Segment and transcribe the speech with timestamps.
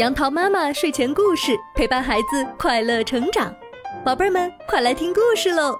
[0.00, 3.54] 杨桃妈妈睡前故事陪伴孩子快乐成长，
[4.02, 5.78] 宝贝儿们快来听故事喽！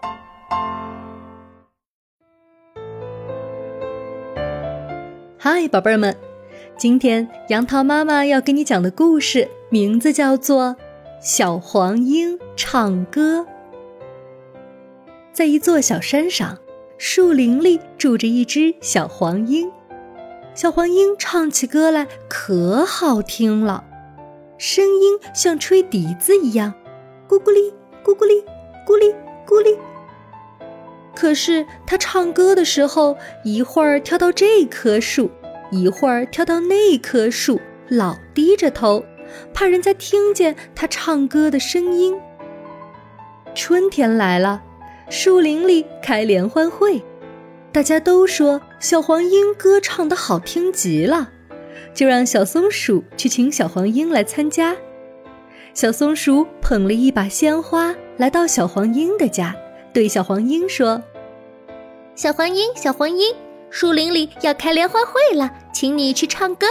[5.38, 6.14] 嗨，宝贝儿们，
[6.76, 10.64] 今天杨桃妈妈要给你讲的故事名字叫做
[11.22, 13.38] 《小黄莺唱歌》。
[15.32, 16.58] 在一座小山上，
[16.98, 19.72] 树林里住着一只小黄莺。
[20.54, 23.84] 小黄莺唱起歌来可好听了，
[24.60, 26.70] 声音像吹笛子一样，
[27.26, 27.72] 咕咕哩
[28.04, 28.44] 咕咕哩
[28.86, 29.10] 咕哩
[29.46, 29.74] 咕哩。
[31.16, 35.30] 可是它唱歌的时候，一会儿跳到这棵树，
[35.70, 39.02] 一会儿跳到那棵树，老低着头，
[39.54, 42.20] 怕人家听见它唱歌的声音。
[43.54, 44.62] 春天来了，
[45.08, 47.02] 树林里开联欢会。
[47.72, 51.30] 大家都说小黄莺歌唱的好听极了，
[51.94, 54.76] 就让小松鼠去请小黄莺来参加。
[55.72, 59.54] 小松鼠捧了一把鲜花来到小黄莺的家，
[59.92, 61.00] 对小黄莺说
[62.16, 63.34] ：“小黄莺，小黄莺，
[63.70, 66.66] 树林里要开联欢会了，请你去唱歌。”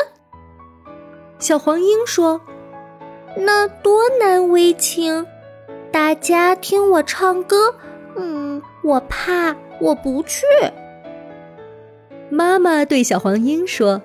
[1.40, 2.42] 小黄莺说
[3.38, 5.26] ：“那多难为情，
[5.92, 7.74] 大家听我唱歌，
[8.18, 10.46] 嗯，我怕我不去。”
[12.30, 14.02] 妈妈对小黄莺说：“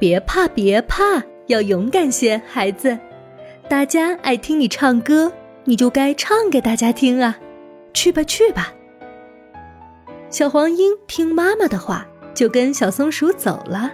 [0.00, 2.98] 别怕，别怕，要勇敢些，孩子。
[3.68, 5.30] 大家爱听你唱歌，
[5.64, 7.38] 你就该唱给大家听啊！
[7.92, 8.72] 去吧，去吧。”
[10.30, 13.92] 小黄莺听妈妈的话，就跟小松鼠走了。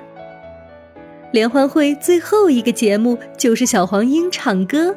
[1.32, 4.94] 联欢会最后一个节目就是小黄莺唱歌。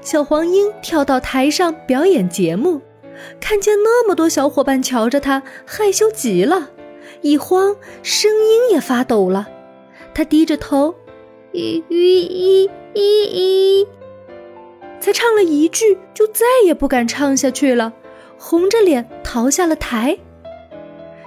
[0.00, 2.80] 小黄莺跳到台上表演节目，
[3.40, 6.70] 看见那么多小伙伴瞧着他，害羞极了。
[7.20, 9.48] 一慌，声音也发抖了。
[10.20, 10.94] 他低着头，
[11.54, 13.86] 咦咦咦咦咦，
[15.00, 17.94] 才唱了一句，就再也不敢唱下去了，
[18.38, 20.18] 红着脸逃下了台。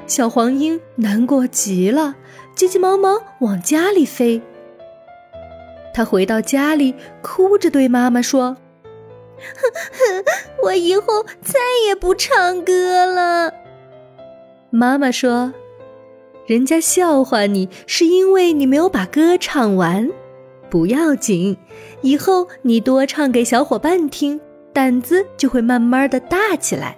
[0.06, 2.14] 小黄莺难过极了，
[2.54, 4.40] 急急忙忙往家里飞。
[5.92, 8.58] 他回到家里，哭着对妈妈说
[9.58, 10.24] ：“哼哼
[10.66, 13.52] 我以后再也不唱歌了。”
[14.70, 15.52] 妈妈说。
[16.46, 20.10] 人家笑话你，是因为你没有把歌唱完。
[20.70, 21.58] 不要紧，
[22.02, 24.42] 以后你多唱给小伙伴听，
[24.74, 26.98] 胆子就会慢慢的大起来。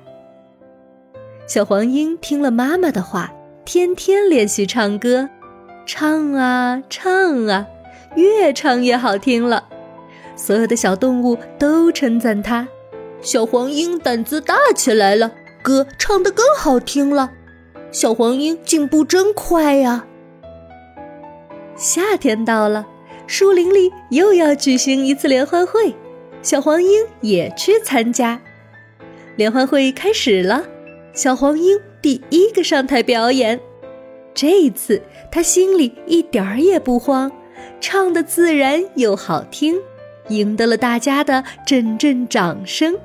[1.45, 3.31] 小黄莺听了妈妈的话，
[3.63, 5.29] 天天练习唱歌，
[5.85, 7.67] 唱啊唱啊，
[8.16, 9.66] 越唱越好听了。
[10.35, 12.67] 所有的小动物都称赞它，
[13.22, 15.31] 小黄莺胆子大起来了，
[15.62, 17.31] 歌唱得更好听了。
[17.95, 20.06] 小黄莺进步真快呀！
[21.78, 22.85] 夏天到了，
[23.25, 25.95] 树林里又要举行一次联欢会，
[26.41, 28.41] 小黄莺也去参加。
[29.38, 30.66] 联欢会开始了，
[31.13, 33.61] 小黄莺第一个上台表演。
[34.33, 35.01] 这一次
[35.31, 37.31] 他心里一点儿也不慌，
[37.79, 39.77] 唱的自然又好听，
[40.27, 42.97] 赢得了大家的阵阵掌声。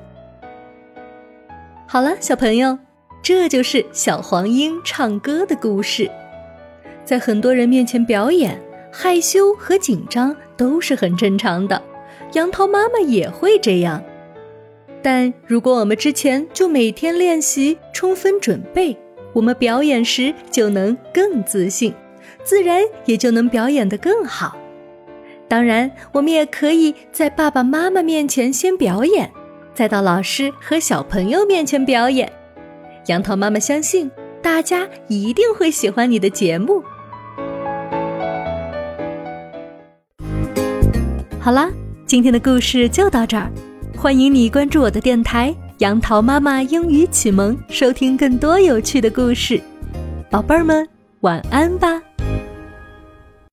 [1.87, 2.77] 好了，小朋友。
[3.23, 6.09] 这就是小黄莺唱歌的故事，
[7.05, 8.59] 在很多人面前表演，
[8.91, 11.79] 害羞和紧张都是很正常的。
[12.33, 14.03] 杨桃妈妈也会这样，
[15.03, 18.97] 但如果我们之前就每天练习，充分准备，
[19.33, 21.93] 我们表演时就能更自信，
[22.43, 24.57] 自然也就能表演得更好。
[25.47, 29.29] 当然，我们也可以在爸爸妈妈面前先表演，
[29.75, 32.31] 再到老师和小朋友面前表演。
[33.07, 34.09] 杨桃妈妈相信，
[34.41, 36.83] 大家一定会喜欢你的节目。
[41.39, 41.69] 好啦，
[42.05, 43.51] 今天的故事就到这儿，
[43.97, 49.59] 欢迎你关注我的电台“杨桃妈妈英语启蒙”，收听更多有趣的故事。
[50.29, 50.87] 宝贝儿们，
[51.21, 51.99] 晚安吧。